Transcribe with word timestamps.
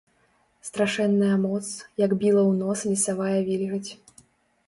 Страшэнная 0.67 1.33
моц, 1.43 1.61
як 2.05 2.11
біла 2.23 2.41
ў 2.49 2.53
нос 2.61 2.79
лесавая 2.93 3.39
вільгаць. 3.51 3.91